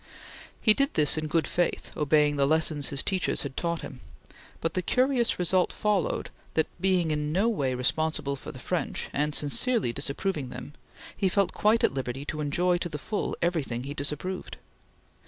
He 0.59 0.73
did 0.73 0.95
this 0.95 1.15
in 1.15 1.27
good 1.27 1.45
faith, 1.45 1.91
obeying 1.95 2.35
the 2.35 2.47
lessons 2.47 2.89
his 2.89 3.03
teachers 3.03 3.43
had 3.43 3.55
taught 3.55 3.81
him; 3.81 4.01
but 4.59 4.73
the 4.73 4.81
curious 4.81 5.37
result 5.37 5.71
followed 5.71 6.31
that, 6.55 6.65
being 6.81 7.11
in 7.11 7.31
no 7.31 7.47
way 7.47 7.75
responsible 7.75 8.35
for 8.35 8.51
the 8.51 8.57
French 8.57 9.11
and 9.13 9.35
sincerely 9.35 9.93
disapproving 9.93 10.49
them, 10.49 10.73
he 11.15 11.29
felt 11.29 11.53
quite 11.53 11.83
at 11.83 11.93
liberty 11.93 12.25
to 12.25 12.41
enjoy 12.41 12.79
to 12.79 12.89
the 12.89 12.97
full 12.97 13.37
everything 13.43 13.83
he 13.83 13.93
disapproved. 13.93 14.57